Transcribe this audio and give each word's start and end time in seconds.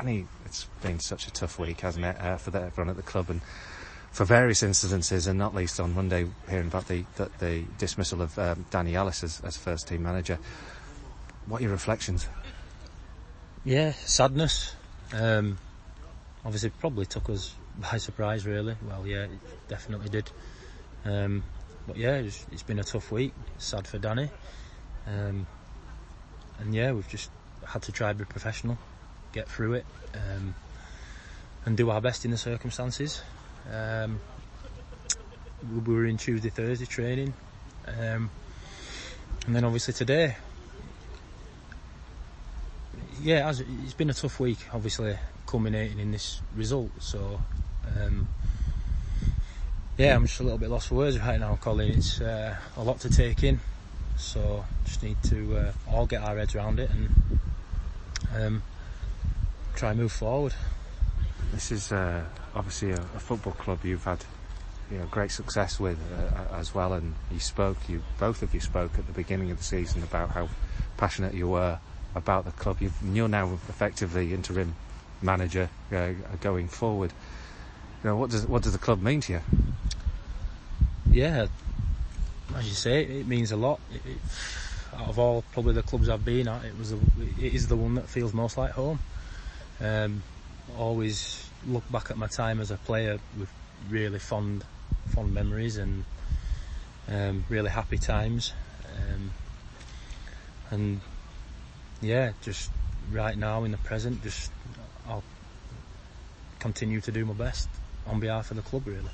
Danny, 0.00 0.26
it's 0.46 0.64
been 0.82 0.98
such 0.98 1.26
a 1.26 1.30
tough 1.30 1.58
week, 1.58 1.80
hasn't 1.80 2.06
it, 2.06 2.18
uh, 2.18 2.38
for 2.38 2.50
the, 2.50 2.62
everyone 2.62 2.88
at 2.88 2.96
the 2.96 3.02
club 3.02 3.28
and 3.28 3.42
for 4.10 4.24
various 4.24 4.62
incidences, 4.62 5.28
and 5.28 5.38
not 5.38 5.54
least 5.54 5.78
on 5.78 5.94
Monday, 5.94 6.26
hearing 6.48 6.68
about 6.68 6.88
the 6.88 7.04
the, 7.16 7.30
the 7.38 7.64
dismissal 7.76 8.22
of 8.22 8.38
um, 8.38 8.64
Danny 8.70 8.94
Ellis 8.94 9.22
as, 9.22 9.42
as 9.44 9.58
first 9.58 9.88
team 9.88 10.02
manager. 10.02 10.38
What 11.46 11.60
are 11.60 11.64
your 11.64 11.72
reflections? 11.72 12.26
Yeah, 13.62 13.92
sadness. 13.92 14.74
Um, 15.12 15.58
obviously, 16.46 16.70
probably 16.70 17.04
took 17.04 17.28
us 17.28 17.54
by 17.78 17.98
surprise, 17.98 18.46
really. 18.46 18.76
Well, 18.88 19.06
yeah, 19.06 19.24
it 19.24 19.68
definitely 19.68 20.08
did. 20.08 20.30
Um, 21.04 21.42
but 21.86 21.98
yeah, 21.98 22.14
it's, 22.14 22.46
it's 22.50 22.62
been 22.62 22.78
a 22.78 22.84
tough 22.84 23.12
week. 23.12 23.34
Sad 23.58 23.86
for 23.86 23.98
Danny. 23.98 24.30
Um, 25.06 25.46
and 26.58 26.74
yeah, 26.74 26.92
we've 26.92 27.08
just 27.08 27.30
had 27.66 27.82
to 27.82 27.92
try 27.92 28.08
to 28.08 28.18
be 28.18 28.24
professional, 28.24 28.78
get 29.32 29.48
through 29.48 29.74
it, 29.74 29.86
um, 30.14 30.54
and 31.64 31.76
do 31.76 31.90
our 31.90 32.00
best 32.00 32.24
in 32.24 32.30
the 32.30 32.36
circumstances. 32.36 33.22
Um, 33.72 34.20
we 35.84 35.94
were 35.94 36.06
in 36.06 36.16
Tuesday, 36.16 36.50
Thursday 36.50 36.86
training, 36.86 37.34
um, 37.86 38.30
and 39.46 39.54
then 39.54 39.64
obviously 39.64 39.94
today. 39.94 40.36
Yeah, 43.22 43.50
it 43.50 43.66
it's 43.84 43.92
been 43.94 44.08
a 44.08 44.14
tough 44.14 44.40
week, 44.40 44.58
obviously 44.72 45.18
culminating 45.46 45.98
in 45.98 46.10
this 46.10 46.40
result. 46.56 46.90
So, 47.00 47.40
um, 48.00 48.28
yeah, 49.98 50.14
I'm 50.14 50.26
just 50.26 50.40
a 50.40 50.42
little 50.42 50.58
bit 50.58 50.70
lost 50.70 50.88
for 50.88 50.94
words 50.94 51.18
right 51.18 51.38
now, 51.38 51.58
Colin. 51.60 51.90
It's 51.90 52.20
uh, 52.20 52.56
a 52.78 52.82
lot 52.82 53.00
to 53.00 53.10
take 53.10 53.42
in, 53.42 53.60
so 54.16 54.64
just 54.84 55.02
need 55.02 55.22
to 55.24 55.56
uh, 55.56 55.72
all 55.90 56.06
get 56.06 56.22
our 56.22 56.38
heads 56.38 56.54
around 56.54 56.80
it 56.80 56.88
and 56.90 57.40
um, 58.34 58.62
try 59.74 59.90
and 59.90 60.00
move 60.00 60.12
forward. 60.12 60.54
This 61.52 61.72
is 61.72 61.92
uh, 61.92 62.24
obviously 62.54 62.92
a, 62.92 62.96
a, 62.96 63.20
football 63.20 63.52
club 63.54 63.84
you've 63.84 64.04
had 64.04 64.24
you 64.90 64.98
know 64.98 65.06
great 65.06 65.30
success 65.30 65.80
with 65.80 65.98
uh, 66.12 66.56
as 66.56 66.74
well, 66.74 66.92
and 66.92 67.14
you 67.30 67.40
spoke, 67.40 67.76
you 67.88 68.02
both 68.18 68.42
of 68.42 68.54
you 68.54 68.60
spoke 68.60 68.98
at 68.98 69.06
the 69.06 69.12
beginning 69.12 69.50
of 69.50 69.58
the 69.58 69.64
season 69.64 70.02
about 70.02 70.30
how 70.30 70.48
passionate 70.96 71.34
you 71.34 71.48
were 71.48 71.78
about 72.14 72.44
the 72.44 72.52
club. 72.52 72.78
you 72.80 73.24
are 73.24 73.28
now 73.28 73.58
effectively 73.68 74.34
interim 74.34 74.74
manager 75.22 75.68
uh, 75.92 76.12
going 76.40 76.68
forward. 76.68 77.12
You 78.02 78.10
know, 78.10 78.16
what 78.16 78.30
does 78.30 78.46
what 78.46 78.62
does 78.62 78.72
the 78.72 78.78
club 78.78 79.02
mean 79.02 79.20
to 79.22 79.34
you? 79.34 79.40
Yeah, 81.10 81.46
as 82.56 82.68
you 82.68 82.74
say, 82.74 83.02
it 83.02 83.26
means 83.26 83.52
a 83.52 83.56
lot. 83.56 83.80
It, 83.92 84.02
it, 84.10 84.18
out 84.96 85.08
of 85.08 85.18
all 85.18 85.44
probably 85.52 85.74
the 85.74 85.82
clubs 85.82 86.08
I've 86.08 86.24
been 86.24 86.48
at, 86.48 86.64
it 86.64 86.76
was 86.78 86.92
it 86.92 86.98
is 87.38 87.68
the 87.68 87.76
one 87.76 87.94
that 87.94 88.08
feels 88.08 88.34
most 88.34 88.56
like 88.58 88.72
home. 88.72 88.98
Um, 89.80 90.22
always 90.78 91.48
look 91.66 91.90
back 91.90 92.10
at 92.10 92.16
my 92.16 92.26
time 92.26 92.60
as 92.60 92.70
a 92.70 92.76
player 92.76 93.18
with 93.38 93.50
really 93.88 94.18
fond 94.18 94.64
fond 95.08 95.34
memories 95.34 95.76
and 95.76 96.04
um, 97.08 97.44
really 97.48 97.70
happy 97.70 97.98
times. 97.98 98.52
Um, 98.96 99.30
and 100.70 101.00
yeah, 102.00 102.32
just 102.42 102.70
right 103.10 103.36
now 103.36 103.64
in 103.64 103.72
the 103.72 103.78
present, 103.78 104.22
just 104.22 104.52
I'll 105.08 105.24
continue 106.58 107.00
to 107.00 107.12
do 107.12 107.24
my 107.24 107.32
best 107.32 107.68
on 108.06 108.20
behalf 108.20 108.50
of 108.50 108.56
the 108.56 108.62
club, 108.62 108.86
really. 108.86 109.10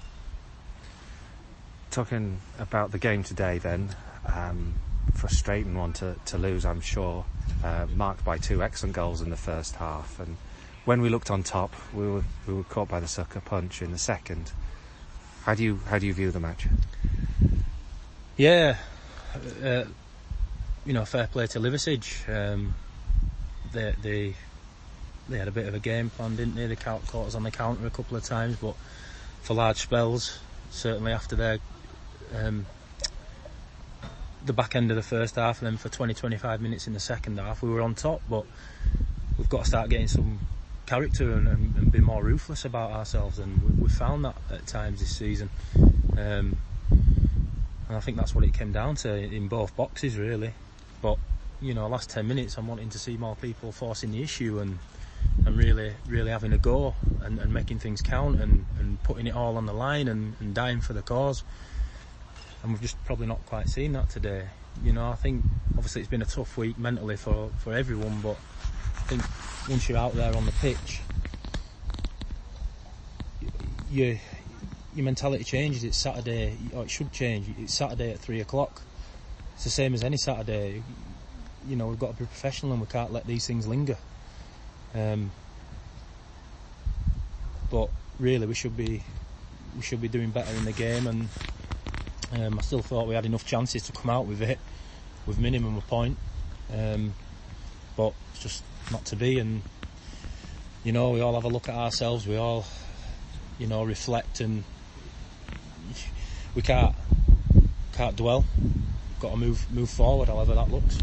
Talking 1.91 2.41
about 2.59 2.93
the 2.93 2.99
game 2.99 3.23
today, 3.23 3.59
then, 3.59 3.97
um, 4.27 4.75
frustrating 5.15 5.77
one 5.77 5.93
to, 5.95 6.17
to 6.27 6.39
lose, 6.39 6.67
I'm 6.67 6.81
sure, 6.81 7.25
uh, 7.65 7.87
marked 7.95 8.25
by 8.25 8.39
two 8.39 8.63
excellent 8.63 8.95
goals 8.95 9.23
in 9.23 9.31
the 9.31 9.37
first 9.37 9.77
half. 9.77 10.21
And 10.21 10.37
when 10.87 11.03
we 11.03 11.09
looked 11.09 11.31
on 11.31 11.43
top, 11.43 11.75
we 11.93 12.07
were 12.09 12.25
we 12.47 12.55
were 12.55 12.65
caught 12.65 12.89
by 12.89 13.01
the 13.01 13.09
sucker 13.09 13.41
punch 13.41 13.83
in 13.83 13.93
the 13.93 13.99
second. 13.99 14.53
How 15.43 15.55
do 15.55 15.63
you 15.63 15.81
how 15.89 15.99
do 15.99 16.07
you 16.07 16.15
view 16.15 16.31
the 16.31 16.41
match? 16.41 16.67
Yeah, 18.37 18.77
uh, 19.63 19.85
you 20.87 20.93
know, 20.93 21.05
fair 21.05 21.27
play 21.27 21.49
to 21.49 21.59
Liversedge. 21.59 22.29
Um, 22.29 22.75
they 23.73 23.95
they 24.01 24.35
they 25.29 25.39
had 25.39 25.49
a 25.49 25.53
bit 25.53 25.67
of 25.67 25.75
a 25.75 25.81
game 25.81 26.09
plan, 26.09 26.37
didn't 26.37 26.55
they? 26.55 26.69
They 26.69 26.77
caught 26.77 27.15
us 27.15 27.35
on 27.35 27.43
the 27.43 27.51
counter 27.51 27.87
a 27.87 27.91
couple 27.91 28.17
of 28.17 28.23
times, 28.23 28.57
but 28.57 28.77
for 29.43 29.55
large 29.55 29.79
spells, 29.79 30.39
certainly 30.71 31.13
after 31.13 31.35
their 31.35 31.59
um, 32.33 32.65
the 34.45 34.53
back 34.53 34.77
end 34.77 34.93
of 34.93 34.97
the 34.97 35.03
first 35.03 35.35
half, 35.35 35.61
and 35.61 35.67
then 35.67 35.77
for 35.77 35.89
20-25 35.89 36.61
minutes 36.61 36.87
in 36.87 36.93
the 36.93 37.01
second 37.01 37.41
half, 37.41 37.61
we 37.61 37.71
were 37.71 37.83
on 37.83 37.97
top. 37.97 38.23
But 38.31 38.45
we've 39.37 39.49
got 39.49 39.65
to 39.65 39.69
start 39.69 39.91
getting 39.91 40.07
some 40.07 40.39
character 40.87 41.33
and, 41.33 41.49
and, 41.49 41.77
and 41.77 41.93
be 41.93 42.01
more 42.01 42.23
ruthless 42.23 42.65
about 42.65 42.93
ourselves, 42.93 43.39
and 43.39 43.63
we, 43.63 43.85
we 43.85 43.89
found 43.89 44.25
that 44.25 44.37
at 44.51 44.67
times 44.67 45.01
this 45.01 45.15
season. 45.15 45.51
Um, 46.17 46.57
and 47.89 47.97
I 47.97 48.01
think 48.01 48.17
that's 48.17 48.35
what 48.35 48.45
it 48.45 48.55
came 48.55 48.73
down 48.73 48.97
to 48.97 49.15
in 49.15 49.49
both 49.49 49.77
boxes, 49.77 50.17
really. 50.17 50.53
But 51.03 51.19
you 51.61 51.75
know, 51.75 51.87
last 51.89 52.11
10 52.11 52.27
minutes, 52.27 52.59
I'm 52.59 52.67
wanting 52.67 52.91
to 52.91 52.99
see 52.99 53.17
more 53.17 53.37
people 53.37 53.73
forcing 53.73 54.13
the 54.13 54.23
issue 54.23 54.59
and 54.59 54.79
and 55.45 55.57
really, 55.57 55.95
really 56.09 56.31
having 56.31 56.53
a 56.53 56.59
go 56.59 56.95
and, 57.23 57.39
and 57.39 57.53
making 57.53 57.79
things 57.79 58.01
count 58.01 58.41
and, 58.41 58.65
and 58.79 59.03
putting 59.03 59.27
it 59.27 59.35
all 59.35 59.57
on 59.57 59.67
the 59.67 59.73
line 59.73 60.09
and, 60.09 60.35
and 60.41 60.55
dying 60.55 60.81
for 60.81 60.93
the 60.93 61.03
cause. 61.03 61.43
And 62.67 62.73
we've 62.73 62.83
just 62.83 63.03
probably 63.05 63.29
not 63.29 63.47
quite 63.47 63.69
seen 63.69 63.93
that 63.93 64.11
today. 64.11 64.43
You 64.83 64.93
know, 64.93 65.09
I 65.09 65.15
think 65.15 65.45
obviously 65.77 66.01
it's 66.01 66.11
been 66.11 66.23
a 66.23 66.25
tough 66.25 66.57
week 66.57 66.77
mentally 66.77 67.17
for, 67.17 67.49
for 67.59 67.73
everyone, 67.73 68.21
but 68.21 68.37
I 68.97 69.03
think 69.03 69.23
once 69.69 69.89
you're 69.89 69.97
out 69.97 70.15
there 70.15 70.35
on 70.35 70.45
the 70.47 70.51
pitch, 70.51 71.01
your 73.89 74.17
your 74.97 75.05
mentality 75.05 75.45
changes. 75.45 75.85
It's 75.85 75.97
Saturday, 75.97 76.59
or 76.75 76.83
it 76.83 76.91
should 76.91 77.13
change. 77.13 77.47
It's 77.57 77.73
Saturday 77.73 78.11
at 78.11 78.19
three 78.19 78.41
o'clock. 78.41 78.83
It's 79.55 79.63
the 79.63 79.71
same 79.71 79.95
as 79.95 80.03
any 80.03 80.17
Saturday. 80.17 80.83
You 81.69 81.77
know, 81.77 81.87
we've 81.87 82.01
got 82.01 82.17
to 82.17 82.19
be 82.19 82.27
professional 82.27 82.73
and 82.73 82.81
we 82.81 82.89
can't 82.89 83.13
let 83.13 83.29
these 83.29 83.47
things 83.47 83.69
linger. 83.69 83.97
Um, 84.93 85.31
but 87.71 87.91
really, 88.19 88.49
we 88.49 88.55
should 88.55 88.77
be 88.77 89.05
we 89.77 89.83
should 89.83 90.01
be 90.01 90.09
doing 90.09 90.31
better 90.31 90.53
in 90.57 90.65
the 90.65 90.73
game, 90.73 91.07
and 91.07 91.29
um, 92.33 92.59
I 92.59 92.63
still 92.63 92.83
thought 92.83 93.07
we 93.07 93.15
had 93.15 93.27
enough 93.27 93.45
chances 93.45 93.83
to 93.85 93.93
come 93.93 94.11
out 94.11 94.27
with 94.27 94.43
it 94.43 94.59
with 95.27 95.39
minimum 95.39 95.77
a 95.77 95.81
point. 95.81 96.17
Um, 96.73 97.15
but 97.97 98.13
it's 98.33 98.43
just 98.43 98.63
not 98.93 99.05
to 99.07 99.17
be, 99.17 99.39
and 99.39 99.63
you 100.85 100.93
know, 100.93 101.11
we 101.11 101.21
all 101.21 101.35
have 101.35 101.45
a 101.45 101.49
look 101.49 101.69
at 101.69 101.75
ourselves. 101.75 102.27
We 102.27 102.37
all, 102.37 102.65
you 103.59 103.67
know, 103.67 103.85
reflect, 103.85 104.41
and 104.41 104.65
we 106.55 106.63
can't 106.63 106.95
can't 107.93 108.17
dwell. 108.17 108.45
Got 109.21 109.31
to 109.31 109.37
move 109.37 109.67
move 109.73 109.91
forward, 109.91 110.29
however 110.29 110.55
that 110.55 110.71
looks 110.71 110.99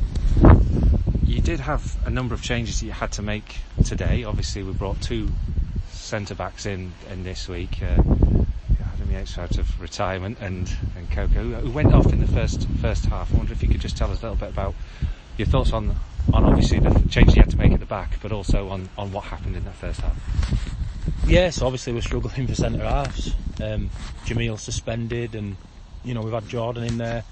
you 1.34 1.42
did 1.42 1.60
have 1.60 1.98
a 2.06 2.12
number 2.12 2.36
of 2.36 2.44
changes 2.44 2.80
that 2.80 2.86
you 2.86 2.92
had 2.92 3.12
to 3.12 3.22
make 3.24 3.58
today. 3.84 4.24
Obviously, 4.24 4.62
we 4.62 4.72
brought 4.72 5.02
two 5.02 5.30
centre 5.92 6.36
backs 6.36 6.68
in 6.68 6.94
in 7.10 7.24
this 7.24 7.48
week. 7.48 7.82
Uh, 7.82 8.02
Adam 9.14 9.20
Yates 9.22 9.38
out 9.38 9.58
of 9.58 9.82
retirement 9.82 10.38
and 10.42 10.72
and 10.96 11.10
Coco 11.12 11.44
who 11.44 11.72
went 11.72 11.94
off 11.94 12.12
in 12.12 12.20
the 12.20 12.28
first 12.28 12.68
first 12.82 13.06
half. 13.06 13.34
I 13.34 13.38
wonder 13.38 13.54
if 13.54 13.62
you 13.62 13.70
could 13.70 13.82
just 13.82 13.96
tell 13.96 14.12
us 14.12 14.20
a 14.20 14.24
little 14.24 14.38
bit 14.38 14.50
about 14.50 14.74
your 15.38 15.46
thoughts 15.46 15.72
on 15.72 15.96
on 16.34 16.44
obviously 16.44 16.80
the 16.80 16.90
changes 17.10 17.36
you 17.36 17.42
had 17.42 17.52
to 17.52 17.58
make 17.58 17.72
at 17.72 17.80
the 17.80 17.86
back, 17.86 18.18
but 18.22 18.32
also 18.32 18.70
on 18.70 18.90
on 18.98 19.12
what 19.12 19.26
happened 19.26 19.56
in 19.56 19.66
that 19.66 19.76
first 19.76 20.02
half. 20.02 20.16
Yes, 21.28 21.62
obviously 21.62 21.94
we're 21.94 22.02
struggling 22.02 22.48
for 22.48 22.56
centre 22.56 22.84
halves. 22.84 23.34
Um, 23.62 23.90
Jamil 24.26 24.60
suspended, 24.60 25.36
and 25.36 25.58
you 26.04 26.14
know 26.14 26.22
we've 26.22 26.34
had 26.34 26.48
Jordan 26.48 26.84
in 26.84 26.98
there. 26.98 27.24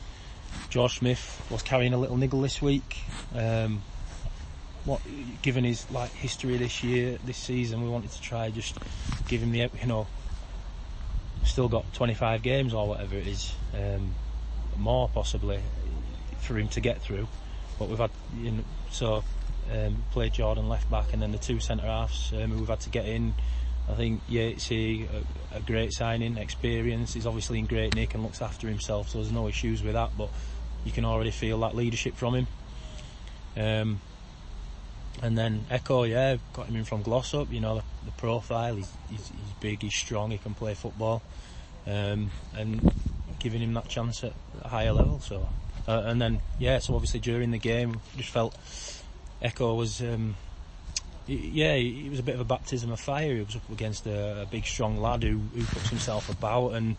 George 0.70 1.00
Smith 1.00 1.46
was 1.50 1.62
carrying 1.62 1.94
a 1.94 1.98
little 1.98 2.18
niggle 2.18 2.42
this 2.42 2.62
week. 2.62 3.00
Um, 3.34 3.82
what, 4.86 5.02
given 5.42 5.64
his 5.64 5.90
like 5.92 6.12
history 6.12 6.58
this 6.58 6.84
year, 6.84 7.18
this 7.26 7.38
season, 7.38 7.84
we 7.84 7.90
wanted 7.90 8.12
to 8.12 8.22
try 8.22 8.50
just 8.50 8.78
give 9.28 9.42
him 9.42 9.52
the, 9.52 9.70
you 9.80 9.88
know, 9.88 10.08
still 11.44 11.68
got 11.68 11.92
25 11.94 12.42
games 12.42 12.74
or 12.74 12.88
whatever 12.88 13.16
it 13.16 13.28
is, 13.28 13.54
um, 13.74 14.14
more 14.78 15.10
possibly 15.10 15.60
for 16.40 16.58
him 16.58 16.68
to 16.70 16.80
get 16.82 17.02
through. 17.02 17.28
But 17.80 17.90
we've 17.90 18.00
had, 18.00 18.12
you 18.38 18.52
know, 18.52 18.64
so 18.92 19.24
um, 19.72 20.04
played 20.12 20.34
Jordan 20.34 20.70
left 20.70 20.90
back, 20.90 21.14
and 21.14 21.22
then 21.22 21.32
the 21.32 21.38
two 21.38 21.60
centre 21.60 21.86
halves 21.86 22.34
um, 22.34 22.58
we've 22.58 22.68
had 22.68 22.82
to 22.82 22.90
get 22.90 23.06
in. 23.06 23.34
I 23.90 23.94
think 23.94 24.26
Yatesy, 24.28 25.08
a, 25.10 25.58
a 25.58 25.60
great 25.62 25.94
signing, 25.94 26.38
experience. 26.38 27.14
He's 27.14 27.26
obviously 27.26 27.60
in 27.60 27.66
great 27.66 27.96
nick 27.96 28.14
and 28.14 28.24
looks 28.24 28.42
after 28.42 28.68
himself, 28.68 29.10
so 29.10 29.18
there's 29.18 29.32
no 29.32 29.48
issues 29.48 29.84
with 29.84 29.94
that. 29.94 30.12
But 30.18 30.30
you 30.86 30.92
can 30.92 31.06
already 31.06 31.32
feel 31.32 31.60
that 31.62 31.76
leadership 31.76 32.16
from 32.16 32.36
him. 32.36 32.48
Um, 33.58 34.02
and 35.22 35.38
then 35.38 35.66
Echo, 35.70 36.04
yeah, 36.04 36.38
got 36.54 36.68
him 36.68 36.76
in 36.76 36.84
from 36.84 37.02
Glossop. 37.02 37.52
You 37.52 37.60
know 37.60 37.76
the, 37.76 37.84
the 38.06 38.12
profile. 38.12 38.76
He's, 38.76 38.92
he's, 39.10 39.28
he's 39.28 39.54
big, 39.60 39.82
he's 39.82 39.96
strong, 39.96 40.32
he 40.32 40.38
can 40.38 40.54
play 40.54 40.74
football, 40.74 41.22
um, 41.88 42.32
and 42.56 42.94
giving 43.40 43.62
him 43.62 43.74
that 43.74 43.88
chance 43.88 44.24
at 44.24 44.34
a 44.62 44.68
higher 44.68 44.94
level. 44.94 45.20
So, 45.20 45.48
uh, 45.88 46.04
and 46.06 46.22
then 46.22 46.42
yeah, 46.60 46.80
so 46.80 46.96
obviously 46.96 47.20
during 47.20 47.52
the 47.52 47.60
game, 47.60 48.00
just 48.18 48.30
felt 48.30 48.58
Echo 49.42 49.76
was 49.76 50.02
um, 50.02 50.36
yeah, 51.28 51.74
it 51.74 52.10
was 52.10 52.20
a 52.20 52.24
bit 52.24 52.36
of 52.36 52.42
a 52.42 52.46
baptism 52.46 52.92
of 52.92 53.00
fire. 53.00 53.36
He 53.36 53.42
was 53.42 53.56
up 53.56 53.70
against 53.72 54.06
a, 54.08 54.42
a 54.42 54.46
big, 54.46 54.66
strong 54.66 54.98
lad 54.98 55.24
who, 55.24 55.38
who 55.38 55.64
puts 55.66 55.90
himself 55.90 56.30
about, 56.30 56.70
and 56.70 56.98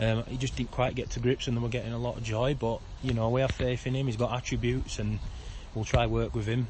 um, 0.00 0.24
he 0.24 0.36
just 0.36 0.56
didn't 0.56 0.70
quite 0.70 0.94
get 0.94 1.10
to 1.10 1.20
grips, 1.20 1.46
and 1.46 1.56
they 1.56 1.60
were 1.60 1.68
getting 1.68 1.92
a 1.92 1.98
lot 1.98 2.16
of 2.16 2.22
joy. 2.22 2.54
But 2.54 2.80
you 3.02 3.14
know, 3.14 3.30
we 3.30 3.40
have 3.40 3.50
faith 3.50 3.86
in 3.86 3.94
him. 3.94 4.06
He's 4.06 4.16
got 4.16 4.32
attributes, 4.32 4.98
and 4.98 5.18
we'll 5.74 5.84
try 5.84 6.06
work 6.06 6.34
with 6.34 6.46
him. 6.46 6.68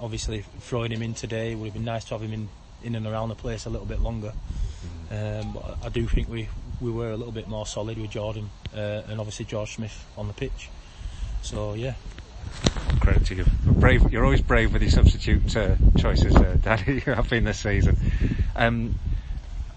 Obviously, 0.00 0.44
throwing 0.60 0.92
him 0.92 1.02
in 1.02 1.14
today 1.14 1.54
would 1.54 1.66
have 1.66 1.74
been 1.74 1.84
nice 1.84 2.04
to 2.04 2.14
have 2.14 2.22
him 2.22 2.32
in, 2.32 2.48
in 2.82 2.94
and 2.94 3.06
around 3.06 3.28
the 3.28 3.34
place 3.34 3.66
a 3.66 3.70
little 3.70 3.86
bit 3.86 4.00
longer. 4.00 4.32
Um, 5.10 5.52
but 5.52 5.78
I 5.84 5.88
do 5.88 6.06
think 6.06 6.28
we, 6.28 6.48
we 6.80 6.90
were 6.90 7.10
a 7.10 7.16
little 7.16 7.32
bit 7.32 7.48
more 7.48 7.66
solid 7.66 7.98
with 7.98 8.10
Jordan 8.10 8.50
uh, 8.74 9.02
and 9.08 9.20
obviously 9.20 9.44
George 9.44 9.74
Smith 9.74 10.04
on 10.16 10.26
the 10.26 10.34
pitch. 10.34 10.68
So 11.42 11.74
yeah, 11.74 11.94
credit 13.00 13.26
to 13.26 13.34
you. 13.36 13.44
Brave, 13.64 14.10
you're 14.10 14.24
always 14.24 14.42
brave 14.42 14.72
with 14.72 14.82
your 14.82 14.90
substitute 14.90 15.56
uh, 15.56 15.76
choices, 15.98 16.34
uh, 16.34 16.56
Danny. 16.62 17.02
You 17.06 17.14
have 17.14 17.30
been 17.30 17.44
this 17.44 17.60
season. 17.60 17.96
Um, 18.56 18.98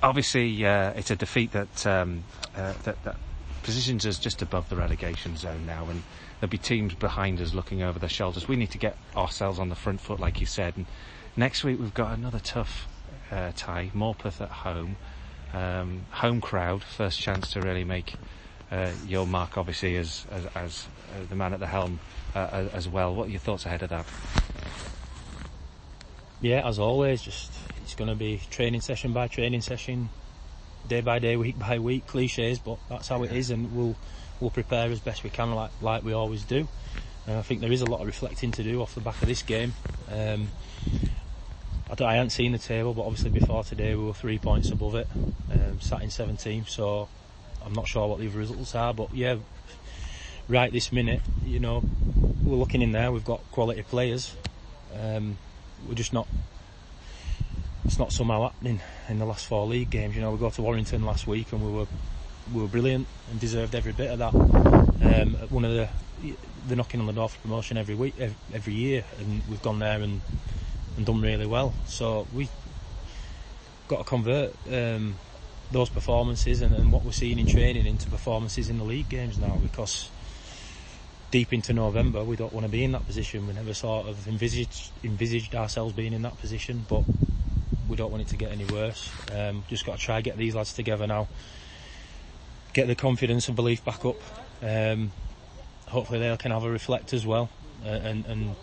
obviously, 0.01 0.65
uh, 0.65 0.91
it's 0.91 1.11
a 1.11 1.15
defeat 1.15 1.51
that, 1.51 1.85
um, 1.85 2.23
uh, 2.55 2.73
that, 2.83 3.03
that 3.03 3.17
positions 3.63 4.05
us 4.05 4.17
just 4.17 4.41
above 4.41 4.69
the 4.69 4.75
relegation 4.75 5.37
zone 5.37 5.65
now, 5.65 5.85
and 5.89 6.01
there'll 6.39 6.51
be 6.51 6.57
teams 6.57 6.93
behind 6.93 7.41
us 7.41 7.53
looking 7.53 7.83
over 7.83 7.99
their 7.99 8.09
shoulders. 8.09 8.47
We 8.47 8.55
need 8.55 8.71
to 8.71 8.77
get 8.77 8.97
ourselves 9.15 9.59
on 9.59 9.69
the 9.69 9.75
front 9.75 10.01
foot, 10.01 10.19
like 10.19 10.39
you 10.39 10.45
said. 10.45 10.75
And 10.77 10.85
next 11.35 11.63
week 11.63 11.79
we've 11.79 11.93
got 11.93 12.17
another 12.17 12.39
tough 12.39 12.87
uh, 13.31 13.51
tie, 13.55 13.91
Morpeth 13.93 14.41
at 14.41 14.49
home, 14.49 14.95
um, 15.53 16.05
home 16.11 16.41
crowd, 16.41 16.83
first 16.83 17.19
chance 17.19 17.51
to 17.53 17.61
really 17.61 17.83
make 17.83 18.15
uh, 18.71 18.91
your 19.07 19.25
mark, 19.25 19.57
obviously, 19.57 19.97
as 19.97 20.25
as, 20.31 20.45
as 20.55 20.87
uh, 21.15 21.25
the 21.27 21.35
man 21.35 21.53
at 21.53 21.59
the 21.59 21.67
helm 21.67 21.99
uh, 22.35 22.67
as 22.73 22.87
well. 22.87 23.13
What 23.15 23.27
are 23.27 23.31
your 23.31 23.39
thoughts 23.39 23.65
ahead 23.65 23.81
of 23.83 23.89
that? 23.89 24.05
Yeah, 26.41 26.67
as 26.67 26.79
always, 26.79 27.21
just 27.21 27.51
it's 27.83 27.95
going 27.95 28.09
to 28.09 28.15
be 28.15 28.41
training 28.49 28.81
session 28.81 29.11
by 29.11 29.27
training 29.27 29.61
session, 29.61 30.09
day 30.87 31.01
by 31.01 31.19
day, 31.19 31.35
week 31.35 31.59
by 31.59 31.79
week. 31.79 32.07
Cliches, 32.07 32.59
but 32.59 32.77
that's 32.87 33.07
how 33.07 33.23
it 33.23 33.31
is, 33.31 33.49
and 33.49 33.75
we'll 33.75 33.95
we'll 34.39 34.49
prepare 34.49 34.89
as 34.89 34.99
best 34.99 35.23
we 35.23 35.29
can, 35.29 35.53
like 35.53 35.71
like 35.81 36.03
we 36.03 36.13
always 36.13 36.43
do. 36.43 36.67
And 37.27 37.37
I 37.37 37.41
think 37.41 37.61
there 37.61 37.71
is 37.71 37.81
a 37.81 37.85
lot 37.85 38.01
of 38.01 38.07
reflecting 38.07 38.51
to 38.53 38.63
do 38.63 38.81
off 38.81 38.95
the 38.95 39.01
back 39.01 39.21
of 39.21 39.27
this 39.27 39.43
game. 39.43 39.73
Um, 40.11 40.47
I, 41.89 42.03
I 42.03 42.15
haven't 42.15 42.31
seen 42.31 42.51
the 42.51 42.57
table, 42.57 42.93
but 42.93 43.03
obviously 43.03 43.29
before 43.29 43.63
today 43.63 43.95
we 43.95 44.03
were 44.03 44.13
three 44.13 44.39
points 44.39 44.71
above 44.71 44.95
it, 44.95 45.07
um, 45.51 45.79
sat 45.79 46.01
in 46.01 46.09
17th. 46.09 46.69
So 46.69 47.07
I'm 47.63 47.73
not 47.73 47.87
sure 47.87 48.07
what 48.07 48.19
the 48.19 48.27
results 48.27 48.73
are, 48.75 48.93
but 48.93 49.13
yeah, 49.13 49.37
right 50.47 50.71
this 50.71 50.91
minute, 50.91 51.21
you 51.45 51.59
know, 51.59 51.83
we're 52.43 52.55
looking 52.55 52.81
in 52.81 52.91
there. 52.91 53.11
We've 53.11 53.25
got 53.25 53.41
quality 53.51 53.83
players. 53.83 54.35
Um, 54.99 55.37
we're 55.87 55.95
just 55.95 56.13
not. 56.13 56.27
It's 57.85 57.97
not 57.97 58.11
somehow 58.11 58.49
happening 58.49 58.81
in 59.07 59.19
the 59.19 59.25
last 59.25 59.45
four 59.45 59.65
league 59.65 59.89
games. 59.89 60.15
You 60.15 60.21
know, 60.21 60.31
we 60.31 60.37
got 60.37 60.53
to 60.53 60.61
Warrington 60.61 61.05
last 61.05 61.27
week 61.27 61.51
and 61.53 61.63
we 61.63 61.71
were 61.71 61.87
we 62.53 62.61
were 62.61 62.67
brilliant 62.67 63.07
and 63.29 63.39
deserved 63.39 63.75
every 63.75 63.93
bit 63.93 64.11
of 64.11 64.19
that. 64.19 64.33
Um, 64.33 65.33
one 65.49 65.65
of 65.65 65.73
the 65.73 65.89
they're 66.67 66.75
knocking 66.75 66.99
on 66.99 67.05
the 67.05 67.13
door 67.13 67.29
for 67.29 67.39
promotion 67.39 67.77
every 67.77 67.95
week, 67.95 68.15
every 68.53 68.73
year, 68.73 69.03
and 69.19 69.41
we've 69.49 69.61
gone 69.61 69.79
there 69.79 70.01
and 70.01 70.21
and 70.97 71.05
done 71.05 71.21
really 71.21 71.45
well. 71.45 71.73
So 71.85 72.27
we 72.33 72.49
got 73.87 73.99
to 73.99 74.03
convert 74.03 74.53
um, 74.71 75.15
those 75.71 75.89
performances 75.89 76.61
and, 76.61 76.75
and, 76.75 76.91
what 76.91 77.03
we're 77.03 77.11
seeing 77.11 77.39
in 77.39 77.47
training 77.47 77.85
into 77.85 78.09
performances 78.09 78.69
in 78.69 78.77
the 78.77 78.83
league 78.83 79.09
games 79.09 79.37
now 79.37 79.57
because 79.61 80.09
deep 81.31 81.53
into 81.53 81.73
November 81.73 82.23
we 82.23 82.35
don't 82.35 82.51
want 82.51 82.65
to 82.65 82.71
be 82.71 82.83
in 82.83 82.91
that 82.91 83.05
position. 83.05 83.47
We 83.47 83.53
never 83.53 83.73
sort 83.73 84.07
of 84.07 84.27
envisaged 84.27 84.91
envisaged 85.03 85.55
ourselves 85.55 85.93
being 85.93 86.13
in 86.13 86.21
that 86.23 86.37
position, 86.39 86.85
but 86.89 87.03
we 87.87 87.95
don't 87.95 88.11
want 88.11 88.21
it 88.21 88.27
to 88.29 88.37
get 88.37 88.51
any 88.51 88.65
worse. 88.65 89.09
Um, 89.33 89.63
just 89.67 89.85
got 89.85 89.97
to 89.97 90.03
try 90.03 90.21
get 90.21 90.37
these 90.37 90.55
lads 90.55 90.73
together 90.73 91.07
now, 91.07 91.27
get 92.73 92.87
the 92.87 92.95
confidence 92.95 93.47
and 93.47 93.55
belief 93.55 93.83
back 93.83 94.05
up. 94.05 94.17
Um, 94.61 95.11
hopefully 95.87 96.19
they 96.19 96.35
can 96.37 96.51
have 96.51 96.63
a 96.63 96.69
reflect 96.69 97.13
as 97.13 97.25
well 97.25 97.49
uh, 97.83 97.89
and, 97.89 98.25
and 98.25 98.55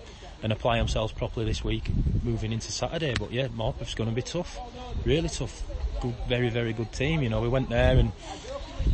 and 0.42 0.52
apply 0.52 0.78
themselves 0.78 1.12
properly 1.12 1.46
this 1.46 1.64
week 1.64 1.90
moving 2.22 2.52
into 2.52 2.70
Saturday. 2.70 3.14
But 3.18 3.32
yeah, 3.32 3.48
Morpeth's 3.48 3.94
going 3.94 4.10
to 4.10 4.14
be 4.14 4.22
tough, 4.22 4.58
really 5.04 5.28
tough. 5.28 5.62
Good, 6.00 6.14
very, 6.28 6.50
very 6.50 6.72
good 6.72 6.92
team. 6.92 7.22
You 7.22 7.30
know, 7.30 7.40
we 7.40 7.48
went 7.48 7.70
there 7.70 7.96
and 7.96 8.12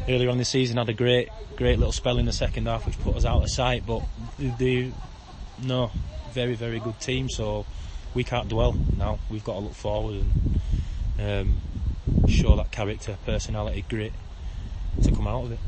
earlier 0.09 0.31
on 0.31 0.39
the 0.39 0.45
season 0.45 0.77
had 0.77 0.89
a 0.89 0.95
great, 0.95 1.29
great 1.57 1.79
little 1.79 1.93
spell 1.93 2.19
in 2.19 2.27
the 2.27 2.33
second 2.33 2.67
half, 2.67 2.87
which 2.87 2.99
put 3.01 3.17
us 3.17 3.25
out 3.25 3.43
of 3.43 3.51
sight. 3.51 3.85
But 3.87 4.03
they, 4.39 4.93
no, 5.63 5.91
very, 6.33 6.55
very 6.55 6.79
good 6.79 7.01
team. 7.01 7.29
So 7.29 7.67
we 8.15 8.25
can't 8.25 8.49
dwell 8.49 8.75
now. 8.97 9.19
We've 9.29 9.45
got 9.45 9.55
to 9.55 9.59
look 9.61 9.75
forward 9.75 10.25
and 11.19 11.49
um, 11.49 12.29
show 12.29 12.57
that 12.57 12.71
character, 12.71 13.17
personality, 13.27 13.85
grit 13.89 14.13
to 15.01 15.11
come 15.13 15.27
out 15.27 15.45
of 15.45 15.53
it. 15.53 15.59